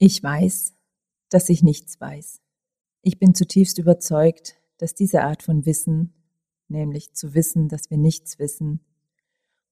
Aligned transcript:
Ich 0.00 0.22
weiß, 0.22 0.74
dass 1.28 1.48
ich 1.48 1.64
nichts 1.64 2.00
weiß. 2.00 2.40
Ich 3.02 3.18
bin 3.18 3.34
zutiefst 3.34 3.78
überzeugt, 3.78 4.54
dass 4.76 4.94
diese 4.94 5.24
Art 5.24 5.42
von 5.42 5.66
Wissen, 5.66 6.14
nämlich 6.68 7.14
zu 7.14 7.34
wissen, 7.34 7.68
dass 7.68 7.90
wir 7.90 7.98
nichts 7.98 8.38
wissen, 8.38 8.78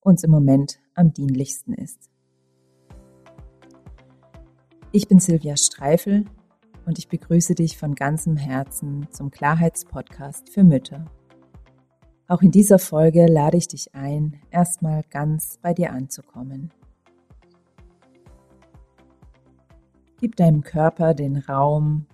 uns 0.00 0.24
im 0.24 0.32
Moment 0.32 0.80
am 0.94 1.12
dienlichsten 1.12 1.74
ist. 1.74 2.10
Ich 4.90 5.06
bin 5.06 5.20
Silvia 5.20 5.56
Streifel 5.56 6.24
und 6.86 6.98
ich 6.98 7.06
begrüße 7.06 7.54
dich 7.54 7.78
von 7.78 7.94
ganzem 7.94 8.36
Herzen 8.36 9.06
zum 9.12 9.30
Klarheitspodcast 9.30 10.50
für 10.50 10.64
Mütter. 10.64 11.08
Auch 12.26 12.42
in 12.42 12.50
dieser 12.50 12.80
Folge 12.80 13.26
lade 13.26 13.58
ich 13.58 13.68
dich 13.68 13.94
ein, 13.94 14.40
erstmal 14.50 15.04
ganz 15.04 15.60
bei 15.62 15.72
dir 15.72 15.92
anzukommen. 15.92 16.72
Gib 20.18 20.36
deinem 20.36 20.62
Körper 20.62 21.14
den 21.14 21.36
Raum, 21.36 22.06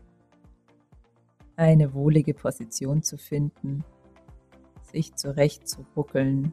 eine 1.57 1.95
wohlige 1.95 2.35
Position 2.35 3.03
zu 3.03 3.17
finden, 3.17 3.85
sich 4.83 5.15
zurecht 5.15 5.69
zu 5.69 5.85
buckeln. 5.95 6.53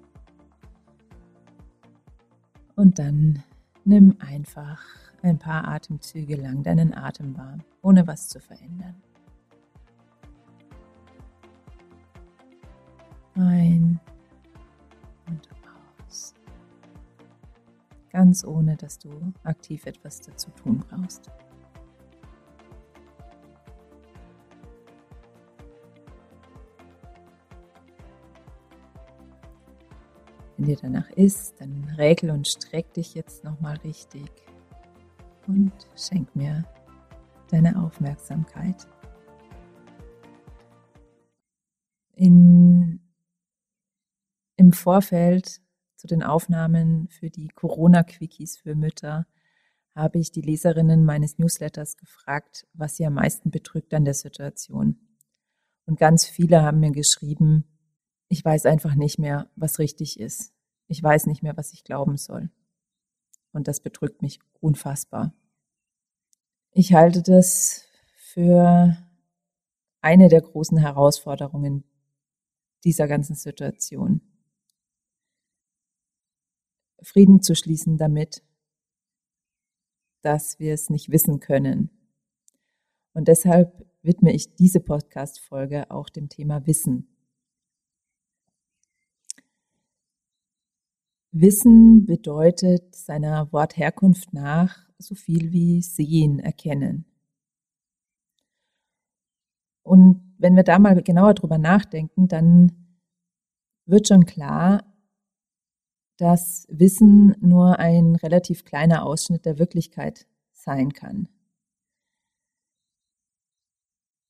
Und 2.76 3.00
dann 3.00 3.44
nimm 3.84 4.16
einfach 4.20 4.82
ein 5.22 5.40
paar 5.40 5.68
Atemzüge 5.68 6.36
lang 6.36 6.64
deinen 6.64 6.94
Atem 6.94 7.36
warm, 7.36 7.64
ohne 7.82 8.08
was 8.08 8.30
zu 8.30 8.40
verändern. 8.40 8.96
Ein 13.36 14.00
und 15.28 15.50
aus. 16.08 16.34
Ganz 18.12 18.44
ohne, 18.44 18.76
dass 18.76 19.00
du 19.00 19.10
aktiv 19.44 19.86
etwas 19.86 20.22
dazu 20.22 20.50
tun 20.52 20.84
brauchst. 20.90 21.30
Wenn 30.60 30.68
dir 30.68 30.76
danach 30.76 31.10
ist, 31.12 31.62
dann 31.62 31.86
regel 31.98 32.32
und 32.32 32.46
streck 32.46 32.94
dich 32.94 33.14
jetzt 33.14 33.46
nochmal 33.46 33.78
richtig 33.78 34.30
und 35.48 35.72
schenk 35.96 36.36
mir 36.36 36.66
deine 37.50 37.82
Aufmerksamkeit. 37.82 38.86
In, 42.14 43.00
Im 44.58 44.74
Vorfeld 44.74 45.62
zu 45.96 46.08
den 46.08 46.24
Aufnahmen 46.24 47.08
für 47.08 47.30
die 47.30 47.48
Corona-Quickies 47.48 48.58
für 48.58 48.76
Mütter 48.76 49.28
habe 49.96 50.20
ich 50.20 50.30
die 50.34 50.42
Leserinnen 50.42 51.06
meines 51.06 51.38
Newsletters 51.38 51.96
gefragt, 51.96 52.68
was 52.74 52.98
sie 52.98 53.06
am 53.06 53.14
meisten 53.14 53.50
bedrückt 53.50 53.94
an 53.94 54.04
der 54.04 54.14
Situation. 54.14 55.00
Und 55.86 55.98
ganz 55.98 56.26
viele 56.26 56.64
haben 56.64 56.82
mir 56.82 56.92
geschrieben, 56.92 57.64
ich 58.30 58.46
weiß 58.46 58.66
einfach 58.68 58.96
nicht 58.96 59.20
mehr, 59.20 59.50
was 59.56 59.80
richtig 59.80 60.20
ist. 60.20 60.54
Ich 60.88 61.02
weiß 61.04 61.26
nicht 61.26 61.44
mehr, 61.44 61.58
was 61.58 61.74
ich 61.74 61.84
glauben 61.84 62.16
soll. 62.16 62.50
Und 63.52 63.68
das 63.68 63.82
bedrückt 63.82 64.22
mich 64.22 64.40
unfassbar. 64.60 65.34
Ich 66.72 66.94
halte 66.94 67.24
das 67.24 67.86
für 68.16 68.96
eine 70.02 70.30
der 70.30 70.42
großen 70.42 70.78
Herausforderungen 70.78 71.84
dieser 72.84 73.08
ganzen 73.08 73.36
Situation. 73.36 74.22
Frieden 77.02 77.42
zu 77.42 77.56
schließen 77.56 77.98
damit, 77.98 78.44
dass 80.22 80.60
wir 80.60 80.74
es 80.74 80.90
nicht 80.90 81.10
wissen 81.10 81.40
können. 81.40 81.90
Und 83.14 83.28
deshalb 83.28 83.86
widme 84.04 84.32
ich 84.32 84.56
diese 84.56 84.80
Podcast-Folge 84.80 85.90
auch 85.90 86.10
dem 86.10 86.30
Thema 86.30 86.66
Wissen. 86.68 87.08
Wissen 91.32 92.06
bedeutet 92.06 92.96
seiner 92.96 93.54
Wortherkunft 93.54 94.34
nach 94.34 94.90
so 94.98 95.14
viel 95.14 95.52
wie 95.52 95.82
sehen, 95.82 96.40
erkennen. 96.40 97.06
Und 99.84 100.36
wenn 100.40 100.56
wir 100.56 100.64
da 100.64 100.80
mal 100.80 101.02
genauer 101.04 101.36
drüber 101.36 101.58
nachdenken, 101.58 102.28
dann 102.28 102.98
wird 103.86 104.08
schon 104.08 104.26
klar, 104.26 104.84
dass 106.18 106.66
Wissen 106.70 107.36
nur 107.40 107.80
ein 107.80 108.16
relativ 108.16 108.66
kleiner 108.66 109.06
Ausschnitt 109.06 109.46
der 109.46 109.60
Wirklichkeit 109.60 110.28
sein 110.52 110.92
kann. 110.94 111.30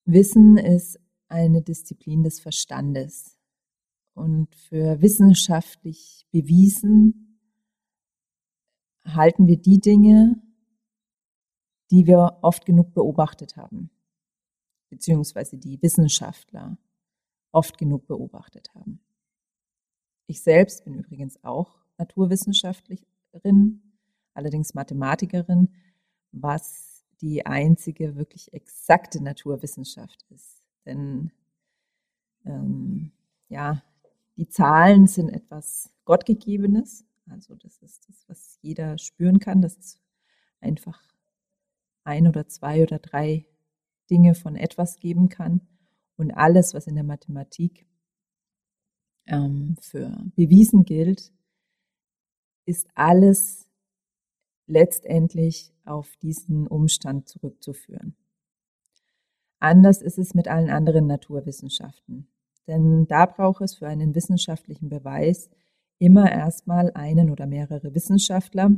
Wissen 0.05 0.57
ist 0.57 0.99
eine 1.29 1.61
Disziplin 1.61 2.23
des 2.23 2.39
Verstandes 2.39 3.38
und 4.13 4.53
für 4.55 5.01
wissenschaftlich 5.01 6.25
bewiesen 6.31 7.39
halten 9.05 9.47
wir 9.47 9.57
die 9.57 9.79
Dinge, 9.79 10.41
die 11.91 12.05
wir 12.05 12.39
oft 12.41 12.65
genug 12.65 12.93
beobachtet 12.93 13.57
haben, 13.57 13.89
beziehungsweise 14.89 15.57
die 15.57 15.81
Wissenschaftler 15.81 16.77
oft 17.51 17.77
genug 17.77 18.07
beobachtet 18.07 18.73
haben. 18.75 18.99
Ich 20.27 20.41
selbst 20.41 20.83
bin 20.85 20.93
übrigens 20.93 21.43
auch 21.43 21.79
Naturwissenschaftlerin, 21.97 23.81
allerdings 24.33 24.73
Mathematikerin, 24.75 25.69
was 26.31 27.03
die 27.21 27.45
einzige 27.45 28.15
wirklich 28.15 28.53
exakte 28.53 29.21
Naturwissenschaft 29.23 30.23
ist. 30.29 30.61
Denn 30.85 31.31
ähm, 32.45 33.11
ja, 33.49 33.83
die 34.39 34.47
Zahlen 34.47 35.05
sind 35.07 35.27
etwas 35.27 35.91
Gottgegebenes. 36.05 37.05
Also 37.29 37.55
das 37.55 37.77
ist 37.79 38.07
das, 38.07 38.23
was 38.29 38.57
jeder 38.61 38.97
spüren 38.97 39.39
kann, 39.39 39.61
dass 39.61 39.77
es 39.77 40.00
einfach 40.61 41.03
ein 42.05 42.25
oder 42.25 42.47
zwei 42.47 42.81
oder 42.81 43.00
drei 43.00 43.45
Dinge 44.09 44.35
von 44.35 44.55
etwas 44.55 45.01
geben 45.01 45.27
kann. 45.27 45.67
Und 46.16 46.31
alles, 46.31 46.73
was 46.73 46.88
in 46.88 46.95
der 46.95 47.03
Mathematik 47.03 47.85
ähm, 49.25 49.75
für 49.81 50.17
bewiesen 50.38 50.85
gilt, 50.85 51.33
ist 52.63 52.88
alles 52.95 53.67
letztendlich 54.67 55.73
auf 55.83 56.16
diesen 56.16 56.66
Umstand 56.66 57.27
zurückzuführen. 57.27 58.16
Anders 59.59 60.01
ist 60.01 60.17
es 60.17 60.33
mit 60.33 60.47
allen 60.47 60.69
anderen 60.69 61.07
Naturwissenschaften. 61.07 62.29
Denn 62.69 63.07
da 63.07 63.25
braucht 63.25 63.62
es 63.63 63.74
für 63.74 63.88
einen 63.88 64.13
wissenschaftlichen 64.13 64.90
Beweis 64.90 65.50
immer 65.97 66.31
erstmal 66.31 66.91
einen 66.94 67.31
oder 67.31 67.47
mehrere 67.47 67.96
Wissenschaftler, 67.96 68.69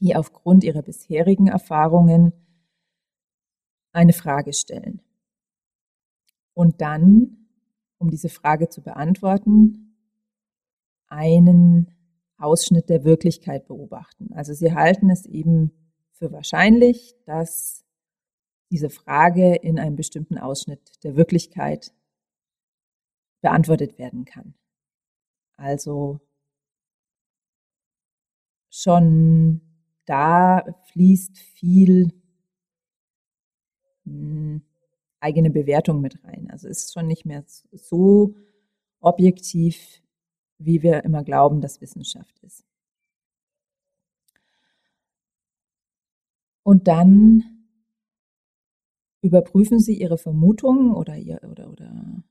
die 0.00 0.16
aufgrund 0.16 0.64
ihrer 0.64 0.80
bisherigen 0.80 1.46
Erfahrungen 1.46 2.32
eine 3.92 4.14
Frage 4.14 4.54
stellen. 4.54 5.02
Und 6.54 6.80
dann, 6.80 7.48
um 7.98 8.10
diese 8.10 8.30
Frage 8.30 8.70
zu 8.70 8.80
beantworten, 8.82 9.94
einen 11.06 11.90
Ausschnitt 12.38 12.88
der 12.88 13.04
Wirklichkeit 13.04 13.66
beobachten. 13.66 14.32
Also 14.32 14.54
sie 14.54 14.74
halten 14.74 15.10
es 15.10 15.26
eben 15.26 15.70
für 16.12 16.32
wahrscheinlich, 16.32 17.14
dass 17.26 17.84
diese 18.70 18.88
Frage 18.88 19.54
in 19.54 19.78
einem 19.78 19.96
bestimmten 19.96 20.38
Ausschnitt 20.38 21.04
der 21.04 21.14
Wirklichkeit 21.14 21.92
beantwortet 23.40 23.98
werden 23.98 24.24
kann. 24.24 24.54
Also 25.56 26.20
schon 28.70 29.60
da 30.04 30.64
fließt 30.92 31.38
viel 31.38 32.12
hm, 34.04 34.62
eigene 35.20 35.50
Bewertung 35.50 36.00
mit 36.00 36.22
rein. 36.24 36.50
Also 36.50 36.68
ist 36.68 36.92
schon 36.92 37.06
nicht 37.06 37.24
mehr 37.24 37.44
so 37.72 38.34
objektiv, 39.00 40.02
wie 40.58 40.82
wir 40.82 41.04
immer 41.04 41.24
glauben, 41.24 41.60
dass 41.60 41.80
Wissenschaft 41.80 42.38
ist. 42.40 42.64
Und 46.62 46.88
dann 46.88 47.66
überprüfen 49.22 49.78
Sie 49.78 49.94
Ihre 50.00 50.18
Vermutungen 50.18 50.92
oder, 50.92 51.16
ihr, 51.16 51.40
oder, 51.44 51.70
oder 51.70 52.24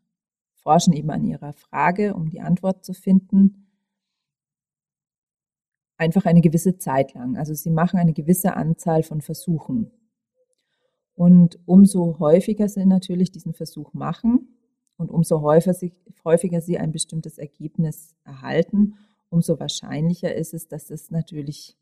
forschen 0.66 0.94
eben 0.94 1.12
an 1.12 1.24
ihrer 1.24 1.54
Frage, 1.54 2.16
um 2.16 2.28
die 2.28 2.42
Antwort 2.42 2.84
zu 2.84 2.94
finden, 2.94 3.68
einfach 5.96 6.26
eine 6.26 6.42
gewisse 6.42 6.80
Zeit 6.80 7.14
lang. 7.14 7.38
Also 7.38 7.54
sie 7.54 7.70
machen 7.70 8.00
eine 8.00 8.14
gewisse 8.14 8.56
Anzahl 8.56 9.04
von 9.04 9.22
Versuchen. 9.22 9.92
Und 11.14 11.60
umso 11.68 12.18
häufiger 12.18 12.68
sie 12.68 12.84
natürlich 12.88 13.32
diesen 13.32 13.54
Versuch 13.54 13.94
machen 13.94 14.58
und 14.98 15.12
umso 15.12 15.44
häufiger 15.44 16.62
sie 16.62 16.80
ein 16.80 16.92
bestimmtes 16.92 17.38
Ergebnis 17.38 18.16
erhalten, 18.24 18.96
umso 19.30 19.60
wahrscheinlicher 19.60 20.34
ist 20.34 20.56
es, 20.56 20.68
dass 20.68 20.88
das 20.88 21.12
natürlich 21.12 21.78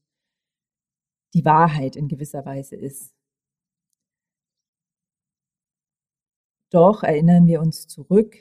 die 1.34 1.46
Wahrheit 1.46 1.96
in 1.96 2.10
gewisser 2.10 2.46
Weise 2.46 2.76
ist. 2.76 3.16
Doch 6.70 7.04
erinnern 7.04 7.48
wir 7.48 7.62
uns 7.62 7.88
zurück, 7.88 8.36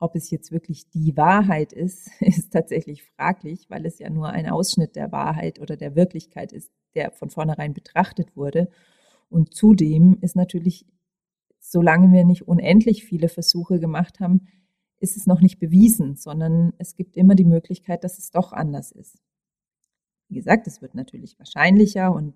ob 0.00 0.16
es 0.16 0.30
jetzt 0.30 0.50
wirklich 0.50 0.88
die 0.88 1.16
Wahrheit 1.16 1.72
ist, 1.72 2.10
ist 2.20 2.52
tatsächlich 2.52 3.04
fraglich, 3.04 3.70
weil 3.70 3.86
es 3.86 3.98
ja 4.00 4.10
nur 4.10 4.30
ein 4.30 4.48
Ausschnitt 4.48 4.96
der 4.96 5.12
Wahrheit 5.12 5.60
oder 5.60 5.76
der 5.76 5.94
Wirklichkeit 5.94 6.52
ist, 6.52 6.72
der 6.94 7.12
von 7.12 7.30
vornherein 7.30 7.74
betrachtet 7.74 8.34
wurde. 8.34 8.68
Und 9.28 9.54
zudem 9.54 10.18
ist 10.22 10.34
natürlich, 10.34 10.86
solange 11.60 12.12
wir 12.12 12.24
nicht 12.24 12.48
unendlich 12.48 13.04
viele 13.04 13.28
Versuche 13.28 13.78
gemacht 13.78 14.18
haben, 14.18 14.48
ist 14.98 15.16
es 15.16 15.26
noch 15.26 15.40
nicht 15.40 15.58
bewiesen, 15.58 16.16
sondern 16.16 16.72
es 16.78 16.96
gibt 16.96 17.16
immer 17.16 17.34
die 17.34 17.44
Möglichkeit, 17.44 18.02
dass 18.02 18.18
es 18.18 18.30
doch 18.30 18.52
anders 18.52 18.90
ist. 18.90 19.22
Wie 20.28 20.34
gesagt, 20.34 20.66
es 20.66 20.82
wird 20.82 20.94
natürlich 20.94 21.38
wahrscheinlicher 21.38 22.12
und 22.12 22.34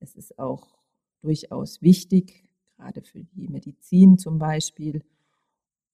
es 0.00 0.14
ist 0.14 0.38
auch 0.38 0.76
durchaus 1.20 1.82
wichtig, 1.82 2.48
gerade 2.76 3.02
für 3.02 3.24
die 3.24 3.48
Medizin 3.48 4.18
zum 4.18 4.38
Beispiel, 4.38 5.02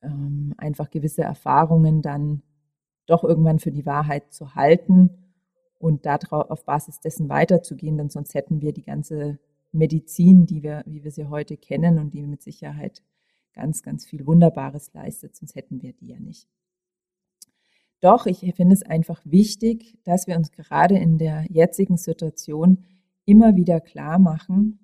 ähm, 0.02 0.54
einfach 0.56 0.90
gewisse 0.90 1.22
Erfahrungen 1.22 2.02
dann 2.02 2.42
doch 3.06 3.24
irgendwann 3.24 3.58
für 3.58 3.72
die 3.72 3.86
Wahrheit 3.86 4.32
zu 4.32 4.54
halten 4.54 5.10
und 5.78 6.06
darauf 6.06 6.50
auf 6.50 6.64
Basis 6.64 7.00
dessen 7.00 7.28
weiterzugehen, 7.28 7.96
denn 7.98 8.10
sonst 8.10 8.34
hätten 8.34 8.60
wir 8.60 8.72
die 8.72 8.84
ganze 8.84 9.38
Medizin, 9.72 10.46
die 10.46 10.62
wir, 10.62 10.82
wie 10.86 11.02
wir 11.02 11.10
sie 11.10 11.26
heute 11.26 11.56
kennen 11.56 11.98
und 11.98 12.14
die 12.14 12.26
mit 12.26 12.42
Sicherheit 12.42 13.02
ganz, 13.54 13.82
ganz 13.82 14.06
viel 14.06 14.26
Wunderbares 14.26 14.92
leistet, 14.94 15.36
sonst 15.36 15.54
hätten 15.54 15.82
wir 15.82 15.92
die 15.92 16.08
ja 16.08 16.20
nicht. 16.20 16.48
Doch 18.00 18.26
ich 18.26 18.40
finde 18.56 18.74
es 18.74 18.82
einfach 18.82 19.20
wichtig, 19.24 19.98
dass 20.04 20.26
wir 20.26 20.36
uns 20.36 20.50
gerade 20.50 20.98
in 20.98 21.18
der 21.18 21.46
jetzigen 21.48 21.96
Situation 21.96 22.84
immer 23.24 23.56
wieder 23.56 23.80
klar 23.80 24.18
machen, 24.18 24.78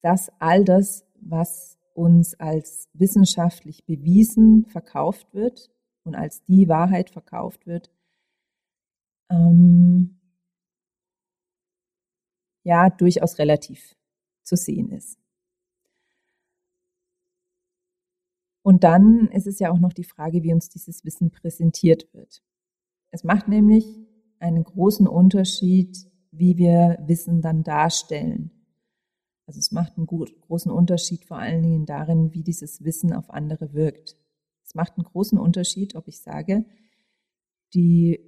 dass 0.00 0.32
all 0.38 0.64
das, 0.64 1.04
was 1.20 1.78
uns 1.94 2.34
als 2.34 2.88
wissenschaftlich 2.92 3.84
bewiesen 3.84 4.66
verkauft 4.66 5.32
wird 5.34 5.70
und 6.04 6.14
als 6.14 6.44
die 6.44 6.68
Wahrheit 6.68 7.10
verkauft 7.10 7.66
wird, 7.66 7.90
ähm, 9.30 10.18
ja, 12.64 12.90
durchaus 12.90 13.38
relativ 13.38 13.96
zu 14.42 14.56
sehen 14.56 14.90
ist. 14.90 15.18
Und 18.62 18.84
dann 18.84 19.28
ist 19.32 19.46
es 19.46 19.58
ja 19.58 19.70
auch 19.70 19.80
noch 19.80 19.92
die 19.92 20.04
Frage, 20.04 20.42
wie 20.42 20.52
uns 20.52 20.68
dieses 20.68 21.04
Wissen 21.04 21.30
präsentiert 21.30 22.12
wird. 22.14 22.42
Es 23.10 23.24
macht 23.24 23.48
nämlich 23.48 23.84
einen 24.38 24.62
großen 24.62 25.08
Unterschied, 25.08 25.96
wie 26.30 26.56
wir 26.56 26.98
Wissen 27.06 27.42
dann 27.42 27.64
darstellen. 27.64 28.50
Also 29.46 29.58
es 29.58 29.72
macht 29.72 29.96
einen 29.96 30.06
großen 30.06 30.70
Unterschied 30.70 31.24
vor 31.24 31.38
allen 31.38 31.62
Dingen 31.62 31.86
darin, 31.86 32.32
wie 32.32 32.42
dieses 32.42 32.84
Wissen 32.84 33.12
auf 33.12 33.30
andere 33.30 33.72
wirkt. 33.72 34.16
Es 34.64 34.74
macht 34.74 34.96
einen 34.96 35.04
großen 35.04 35.38
Unterschied, 35.38 35.94
ob 35.94 36.08
ich 36.08 36.20
sage, 36.20 36.64
die 37.74 38.20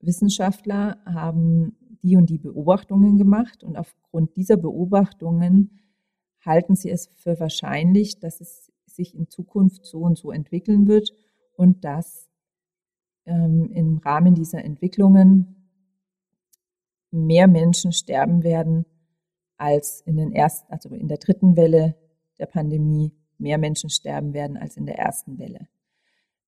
Wissenschaftler 0.00 0.98
haben 1.04 1.76
die 2.02 2.16
und 2.16 2.30
die 2.30 2.38
Beobachtungen 2.38 3.18
gemacht 3.18 3.62
und 3.62 3.76
aufgrund 3.76 4.34
dieser 4.36 4.56
Beobachtungen 4.56 5.78
halten 6.40 6.74
sie 6.74 6.90
es 6.90 7.08
für 7.16 7.38
wahrscheinlich, 7.38 8.18
dass 8.18 8.40
es 8.40 8.72
sich 8.86 9.14
in 9.14 9.28
Zukunft 9.28 9.84
so 9.84 10.00
und 10.00 10.16
so 10.16 10.30
entwickeln 10.30 10.86
wird 10.86 11.10
und 11.56 11.84
dass 11.84 12.30
ähm, 13.26 13.70
im 13.72 13.98
Rahmen 13.98 14.34
dieser 14.34 14.64
Entwicklungen 14.64 15.68
mehr 17.10 17.46
Menschen 17.46 17.92
sterben 17.92 18.42
werden 18.42 18.86
als 19.60 20.00
in 20.00 20.16
den 20.16 20.32
ersten, 20.32 20.72
also 20.72 20.88
in 20.94 21.08
der 21.08 21.18
dritten 21.18 21.56
Welle 21.56 21.96
der 22.38 22.46
Pandemie 22.46 23.12
mehr 23.38 23.58
Menschen 23.58 23.90
sterben 23.90 24.32
werden 24.32 24.56
als 24.56 24.76
in 24.76 24.86
der 24.86 24.98
ersten 24.98 25.38
Welle. 25.38 25.68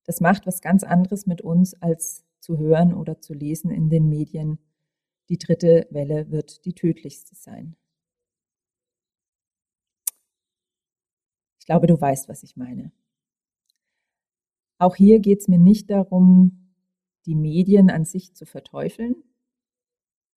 Das 0.05 0.21
macht 0.21 0.47
was 0.47 0.61
ganz 0.61 0.83
anderes 0.83 1.27
mit 1.27 1.43
uns 1.43 1.75
als 1.75 2.25
zu 2.41 2.59
hören 2.59 2.95
oder 2.95 3.21
zu 3.21 3.35
lesen 3.35 3.71
in 3.71 3.91
den 3.91 4.09
Medien. 4.09 4.59
Die 5.29 5.39
dritte 5.39 5.87
Welle 5.91 6.31
wird 6.31 6.65
die 6.65 6.75
tödlichste 6.75 7.35
sein. 7.35 7.77
Ich 11.61 11.67
glaube, 11.67 11.87
du 11.87 12.01
weißt, 12.01 12.29
was 12.29 12.43
ich 12.43 12.57
meine. 12.57 12.93
Auch 14.79 14.97
hier 14.97 15.21
geht 15.21 15.41
es 15.41 15.49
mir 15.49 15.59
nicht 15.59 15.91
darum, 15.91 16.75
die 17.27 17.37
Medien 17.37 17.89
an 17.89 18.05
sich 18.05 18.35
zu 18.35 18.47
verteufeln, 18.47 19.15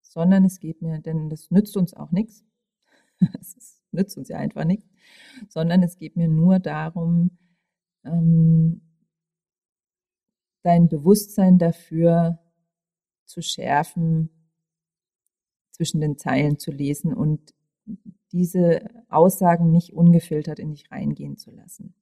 sondern 0.01 0.45
es 0.45 0.59
geht 0.59 0.83
mir, 0.83 0.99
denn 0.99 1.29
das 1.29 1.49
nützt 1.49 1.75
uns 1.77 1.95
auch 1.95 2.11
nichts. 2.11 2.43
Es 3.39 3.81
nützt 3.91 4.17
uns 4.17 4.29
ja 4.29 4.37
einfach 4.37 4.65
nichts, 4.65 4.87
sondern 5.49 5.81
es 5.83 5.97
geht 5.97 6.17
mir 6.17 6.27
nur 6.27 6.59
darum, 6.59 7.37
ähm, 8.03 8.81
dein 10.63 10.89
Bewusstsein 10.89 11.57
dafür 11.57 12.39
zu 13.25 13.41
schärfen, 13.41 14.29
zwischen 15.71 15.99
den 15.99 16.17
Zeilen 16.17 16.57
zu 16.57 16.71
lesen 16.71 17.13
und 17.13 17.53
diese 18.31 18.87
Aussagen 19.09 19.71
nicht 19.71 19.93
ungefiltert 19.93 20.59
in 20.59 20.71
dich 20.71 20.89
reingehen 20.89 21.37
zu 21.37 21.51
lassen. 21.51 21.93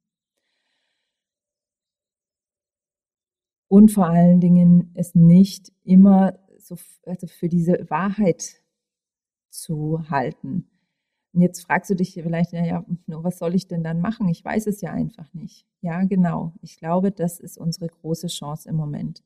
Und 3.68 3.92
vor 3.92 4.08
allen 4.08 4.40
Dingen 4.40 4.92
es 4.94 5.16
nicht 5.16 5.74
immer 5.84 6.40
so 6.60 6.78
also 7.06 7.28
für 7.28 7.50
diese 7.50 7.90
Wahrheit 7.90 8.62
zu 9.50 10.10
halten. 10.10 10.70
Und 11.34 11.42
jetzt 11.42 11.64
fragst 11.64 11.90
du 11.90 11.96
dich 11.96 12.14
vielleicht, 12.14 12.54
ja, 12.54 12.86
was 13.08 13.40
soll 13.40 13.56
ich 13.56 13.68
denn 13.68 13.84
dann 13.84 14.00
machen? 14.00 14.30
Ich 14.30 14.46
weiß 14.46 14.68
es 14.68 14.82
ja 14.82 14.92
einfach 14.92 15.34
nicht. 15.34 15.66
Ja, 15.82 16.04
genau. 16.04 16.54
Ich 16.62 16.78
glaube, 16.78 17.12
das 17.12 17.40
ist 17.40 17.58
unsere 17.58 17.88
große 17.88 18.28
Chance 18.28 18.70
im 18.70 18.76
Moment, 18.76 19.24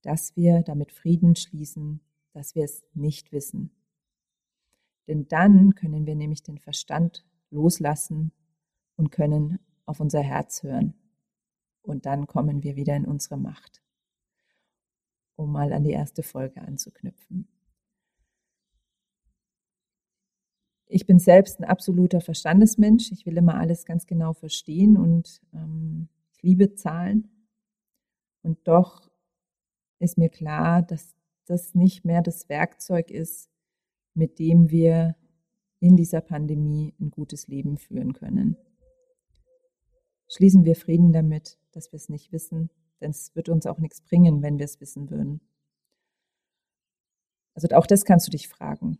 dass 0.00 0.34
wir 0.34 0.62
damit 0.62 0.92
Frieden 0.92 1.36
schließen, 1.36 2.00
dass 2.32 2.54
wir 2.54 2.64
es 2.64 2.82
nicht 2.94 3.32
wissen. 3.32 3.70
Denn 5.08 5.28
dann 5.28 5.74
können 5.74 6.06
wir 6.06 6.14
nämlich 6.14 6.42
den 6.42 6.58
Verstand 6.58 7.24
loslassen 7.50 8.32
und 8.96 9.10
können 9.10 9.58
auf 9.84 10.00
unser 10.00 10.20
Herz 10.20 10.62
hören. 10.62 10.94
Und 11.82 12.06
dann 12.06 12.26
kommen 12.26 12.62
wir 12.62 12.76
wieder 12.76 12.96
in 12.96 13.04
unsere 13.04 13.36
Macht, 13.36 13.82
um 15.36 15.52
mal 15.52 15.72
an 15.72 15.84
die 15.84 15.90
erste 15.90 16.22
Folge 16.22 16.62
anzuknüpfen. 16.62 17.48
Ich 20.94 21.06
bin 21.06 21.18
selbst 21.18 21.58
ein 21.58 21.64
absoluter 21.64 22.20
Verstandesmensch. 22.20 23.12
Ich 23.12 23.24
will 23.24 23.38
immer 23.38 23.54
alles 23.54 23.86
ganz 23.86 24.06
genau 24.06 24.34
verstehen 24.34 24.98
und 24.98 25.40
ähm, 25.54 26.10
ich 26.32 26.42
liebe 26.42 26.74
Zahlen. 26.74 27.30
Und 28.42 28.58
doch 28.68 29.10
ist 30.00 30.18
mir 30.18 30.28
klar, 30.28 30.82
dass 30.82 31.14
das 31.46 31.74
nicht 31.74 32.04
mehr 32.04 32.20
das 32.20 32.50
Werkzeug 32.50 33.10
ist, 33.10 33.48
mit 34.12 34.38
dem 34.38 34.70
wir 34.70 35.16
in 35.80 35.96
dieser 35.96 36.20
Pandemie 36.20 36.94
ein 37.00 37.10
gutes 37.10 37.48
Leben 37.48 37.78
führen 37.78 38.12
können. 38.12 38.58
Schließen 40.28 40.66
wir 40.66 40.76
Frieden 40.76 41.14
damit, 41.14 41.58
dass 41.72 41.90
wir 41.92 41.96
es 41.96 42.10
nicht 42.10 42.32
wissen, 42.32 42.68
denn 43.00 43.12
es 43.12 43.34
wird 43.34 43.48
uns 43.48 43.64
auch 43.64 43.78
nichts 43.78 44.02
bringen, 44.02 44.42
wenn 44.42 44.58
wir 44.58 44.66
es 44.66 44.78
wissen 44.82 45.08
würden. 45.08 45.40
Also 47.54 47.68
auch 47.74 47.86
das 47.86 48.04
kannst 48.04 48.26
du 48.26 48.30
dich 48.30 48.48
fragen. 48.48 48.98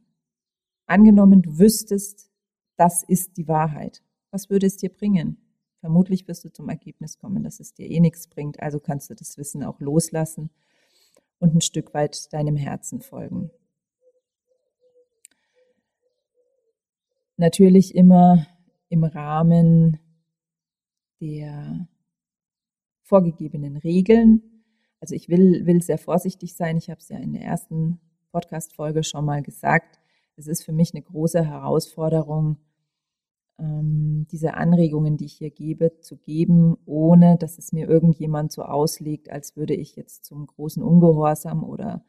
Angenommen, 0.92 1.40
du 1.40 1.58
wüsstest, 1.58 2.30
das 2.76 3.02
ist 3.02 3.38
die 3.38 3.48
Wahrheit. 3.48 4.02
Was 4.30 4.50
würde 4.50 4.66
es 4.66 4.76
dir 4.76 4.90
bringen? 4.90 5.38
Vermutlich 5.80 6.28
wirst 6.28 6.44
du 6.44 6.52
zum 6.52 6.68
Ergebnis 6.68 7.16
kommen, 7.16 7.42
dass 7.42 7.60
es 7.60 7.72
dir 7.72 7.90
eh 7.90 7.98
nichts 7.98 8.28
bringt. 8.28 8.60
Also 8.60 8.78
kannst 8.78 9.08
du 9.08 9.14
das 9.14 9.38
Wissen 9.38 9.64
auch 9.64 9.80
loslassen 9.80 10.50
und 11.38 11.54
ein 11.54 11.62
Stück 11.62 11.94
weit 11.94 12.30
deinem 12.34 12.56
Herzen 12.56 13.00
folgen. 13.00 13.50
Natürlich 17.38 17.94
immer 17.94 18.46
im 18.90 19.04
Rahmen 19.04 19.98
der 21.22 21.88
vorgegebenen 23.02 23.78
Regeln. 23.78 24.42
Also 25.00 25.14
ich 25.14 25.30
will, 25.30 25.64
will 25.64 25.80
sehr 25.80 25.96
vorsichtig 25.96 26.54
sein. 26.54 26.76
Ich 26.76 26.90
habe 26.90 27.00
es 27.00 27.08
ja 27.08 27.16
in 27.16 27.32
der 27.32 27.44
ersten 27.44 27.98
Podcast-Folge 28.30 29.04
schon 29.04 29.24
mal 29.24 29.42
gesagt 29.42 30.01
es 30.36 30.46
ist 30.46 30.64
für 30.64 30.72
mich 30.72 30.94
eine 30.94 31.02
große 31.02 31.44
Herausforderung, 31.44 32.58
ähm, 33.58 34.26
diese 34.30 34.54
Anregungen, 34.54 35.16
die 35.16 35.26
ich 35.26 35.34
hier 35.34 35.50
gebe, 35.50 36.00
zu 36.00 36.16
geben, 36.16 36.76
ohne 36.86 37.36
dass 37.38 37.58
es 37.58 37.72
mir 37.72 37.88
irgendjemand 37.88 38.52
so 38.52 38.62
auslegt, 38.62 39.30
als 39.30 39.56
würde 39.56 39.74
ich 39.74 39.96
jetzt 39.96 40.24
zum 40.24 40.46
großen 40.46 40.82
Ungehorsam 40.82 41.64
oder 41.64 42.04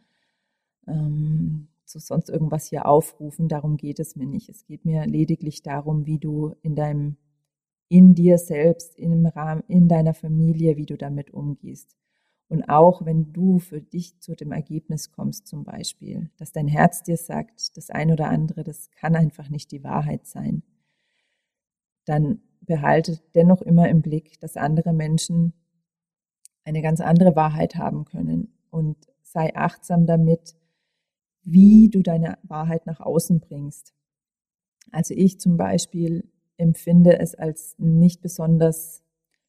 ähm, 0.87 1.67
zu 1.85 1.99
sonst 1.99 2.29
irgendwas 2.29 2.67
hier 2.67 2.87
aufrufen. 2.87 3.47
Darum 3.47 3.77
geht 3.77 3.99
es 3.99 4.15
mir 4.15 4.25
nicht. 4.25 4.49
Es 4.49 4.65
geht 4.65 4.85
mir 4.85 5.05
lediglich 5.05 5.61
darum, 5.61 6.05
wie 6.05 6.19
du 6.19 6.55
in 6.61 6.75
deinem, 6.75 7.17
in 7.89 8.15
dir 8.15 8.37
selbst, 8.37 8.97
im 8.97 9.25
Rahmen, 9.25 9.63
in 9.67 9.87
deiner 9.87 10.13
Familie, 10.13 10.77
wie 10.77 10.85
du 10.85 10.97
damit 10.97 11.31
umgehst. 11.31 11.95
Und 12.53 12.69
auch 12.69 13.03
wenn 13.03 13.33
du 13.33 13.57
für 13.57 13.81
dich 13.81 14.19
zu 14.19 14.35
dem 14.35 14.51
Ergebnis 14.51 15.11
kommst, 15.11 15.47
zum 15.47 15.63
Beispiel, 15.63 16.29
dass 16.37 16.51
dein 16.51 16.67
Herz 16.67 17.01
dir 17.01 17.17
sagt, 17.17 17.75
das 17.75 17.89
ein 17.89 18.11
oder 18.11 18.29
andere, 18.29 18.63
das 18.63 18.91
kann 18.91 19.15
einfach 19.15 19.49
nicht 19.49 19.71
die 19.71 19.83
Wahrheit 19.83 20.27
sein, 20.27 20.61
dann 22.05 22.43
behalte 22.61 23.19
dennoch 23.33 23.63
immer 23.63 23.89
im 23.89 24.03
Blick, 24.03 24.39
dass 24.39 24.55
andere 24.55 24.93
Menschen 24.93 25.53
eine 26.63 26.83
ganz 26.83 27.01
andere 27.01 27.35
Wahrheit 27.35 27.75
haben 27.75 28.05
können 28.05 28.53
und 28.69 28.97
sei 29.23 29.55
achtsam 29.55 30.05
damit, 30.05 30.55
wie 31.41 31.89
du 31.89 32.03
deine 32.03 32.37
Wahrheit 32.43 32.85
nach 32.85 32.99
außen 32.99 33.39
bringst. 33.39 33.95
Also 34.91 35.15
ich 35.15 35.39
zum 35.39 35.57
Beispiel 35.57 36.29
empfinde 36.57 37.17
es 37.17 37.33
als 37.33 37.73
nicht 37.79 38.21
besonders 38.21 39.01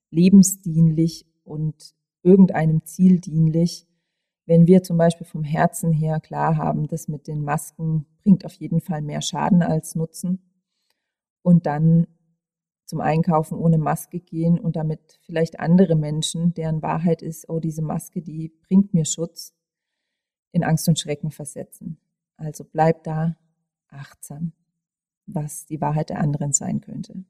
lebensdienlich 0.08 1.26
und 1.44 1.94
irgendeinem 2.24 2.84
Ziel 2.84 3.20
dienlich, 3.20 3.86
wenn 4.46 4.66
wir 4.66 4.82
zum 4.82 4.98
Beispiel 4.98 5.26
vom 5.26 5.44
Herzen 5.44 5.92
her 5.92 6.20
klar 6.20 6.56
haben, 6.56 6.86
das 6.86 7.08
mit 7.08 7.26
den 7.26 7.42
Masken 7.42 8.06
bringt 8.22 8.44
auf 8.44 8.54
jeden 8.54 8.80
Fall 8.80 9.02
mehr 9.02 9.22
Schaden 9.22 9.62
als 9.62 9.94
Nutzen 9.94 10.42
und 11.42 11.66
dann 11.66 12.06
zum 12.86 13.00
Einkaufen 13.00 13.56
ohne 13.56 13.78
Maske 13.78 14.20
gehen 14.20 14.58
und 14.58 14.76
damit 14.76 15.18
vielleicht 15.22 15.60
andere 15.60 15.96
Menschen, 15.96 16.52
deren 16.54 16.82
Wahrheit 16.82 17.22
ist, 17.22 17.48
oh, 17.48 17.60
diese 17.60 17.82
Maske, 17.82 18.20
die 18.20 18.52
bringt 18.68 18.92
mir 18.92 19.04
Schutz, 19.04 19.54
in 20.52 20.62
Angst 20.62 20.88
und 20.88 20.98
Schrecken 20.98 21.30
versetzen. 21.30 21.98
Also 22.36 22.64
bleib 22.64 23.04
da 23.04 23.36
achtsam, 23.88 24.52
was 25.26 25.66
die 25.66 25.80
Wahrheit 25.80 26.10
der 26.10 26.20
anderen 26.20 26.52
sein 26.52 26.80
könnte. 26.80 27.24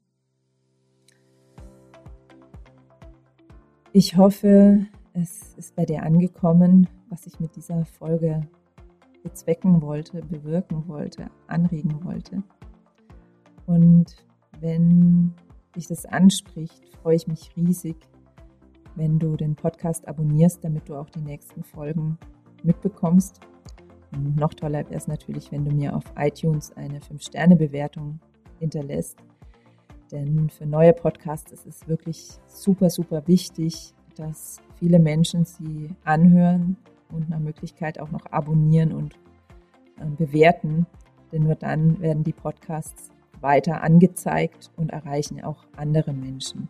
Ich 3.97 4.17
hoffe, 4.17 4.87
es 5.13 5.53
ist 5.53 5.73
bei 5.77 5.85
dir 5.85 6.03
angekommen, 6.03 6.89
was 7.07 7.25
ich 7.27 7.39
mit 7.39 7.55
dieser 7.55 7.85
Folge 7.85 8.41
bezwecken 9.23 9.81
wollte, 9.81 10.21
bewirken 10.21 10.85
wollte, 10.89 11.27
anregen 11.47 12.03
wollte. 12.03 12.43
Und 13.65 14.17
wenn 14.59 15.33
dich 15.77 15.87
das 15.87 16.05
anspricht, 16.05 16.83
freue 17.01 17.15
ich 17.15 17.27
mich 17.27 17.55
riesig, 17.55 17.95
wenn 18.95 19.17
du 19.17 19.37
den 19.37 19.55
Podcast 19.55 20.05
abonnierst, 20.09 20.61
damit 20.61 20.89
du 20.89 20.97
auch 20.97 21.09
die 21.09 21.21
nächsten 21.21 21.63
Folgen 21.63 22.17
mitbekommst. 22.63 23.39
Und 24.11 24.35
noch 24.35 24.53
toller 24.53 24.79
wäre 24.89 24.95
es 24.95 25.07
natürlich, 25.07 25.53
wenn 25.53 25.63
du 25.63 25.73
mir 25.73 25.95
auf 25.95 26.03
iTunes 26.17 26.75
eine 26.75 26.99
5-Sterne-Bewertung 26.99 28.19
hinterlässt. 28.59 29.19
Denn 30.11 30.49
für 30.49 30.65
neue 30.65 30.93
Podcasts 30.93 31.51
ist 31.51 31.65
es 31.65 31.87
wirklich 31.87 32.29
super, 32.47 32.89
super 32.89 33.27
wichtig, 33.27 33.93
dass 34.15 34.59
viele 34.79 34.99
Menschen 34.99 35.45
sie 35.45 35.89
anhören 36.03 36.77
und 37.11 37.29
nach 37.29 37.39
Möglichkeit 37.39 37.99
auch 37.99 38.11
noch 38.11 38.25
abonnieren 38.31 38.93
und 38.93 39.15
äh, 39.99 40.05
bewerten. 40.05 40.85
Denn 41.31 41.43
nur 41.43 41.55
dann 41.55 41.99
werden 41.99 42.23
die 42.23 42.33
Podcasts 42.33 43.09
weiter 43.41 43.81
angezeigt 43.83 44.71
und 44.77 44.91
erreichen 44.91 45.43
auch 45.43 45.65
andere 45.75 46.13
Menschen. 46.13 46.69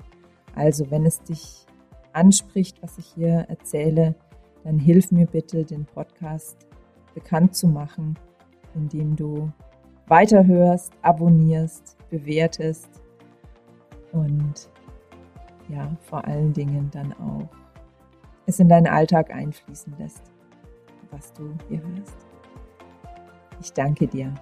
Also 0.56 0.90
wenn 0.90 1.06
es 1.06 1.22
dich 1.22 1.66
anspricht, 2.14 2.82
was 2.82 2.98
ich 2.98 3.06
hier 3.06 3.46
erzähle, 3.50 4.16
dann 4.64 4.80
hilf 4.80 5.12
mir 5.12 5.28
bitte, 5.28 5.64
den 5.64 5.86
Podcast 5.86 6.66
bekannt 7.14 7.56
zu 7.56 7.68
machen, 7.68 8.18
indem 8.74 9.16
du 9.16 9.52
weiterhörst, 10.08 10.94
abonnierst, 11.02 11.98
bewertest 12.10 13.02
und 14.16 14.70
ja, 15.68 15.90
vor 16.02 16.26
allen 16.26 16.54
Dingen 16.54 16.90
dann 16.92 17.14
auch 17.14 17.50
es 18.46 18.60
in 18.60 18.70
deinen 18.70 18.88
Alltag 18.88 19.32
einfließen 19.32 19.96
lässt, 19.98 20.32
was 21.12 21.34
du 21.34 21.54
hier 21.68 21.82
hörst. 21.82 22.18
Ich 23.62 23.74
danke 23.74 24.08
dir. 24.08 24.34